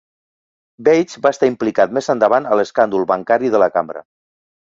[0.87, 4.05] Bates va estar implicat més endavant a l'escàndol bancari de la Cambra.